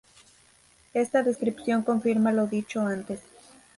[0.95, 3.19] Esta descripción confirma lo dicho antes.